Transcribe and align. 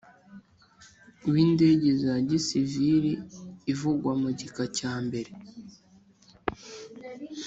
w 1.31 1.33
Indege 1.45 1.89
za 2.03 2.13
Gisivili 2.29 3.13
ivugwa 3.71 4.11
mu 4.21 4.29
gika 4.39 4.63
cya 4.77 4.93
mbere 5.05 5.31